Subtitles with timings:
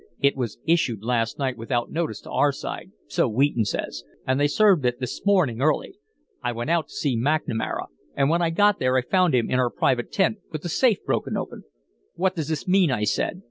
[0.19, 4.47] It was issued last night without notice to our side, so Wheaton says, and they
[4.47, 5.99] served it this morning early.
[6.43, 7.85] I went out to see McNamara,
[8.15, 11.03] and when I got there I found him in our private tent with the safe
[11.05, 11.65] broken open."
[12.15, 13.39] "'What does this mean?' I said.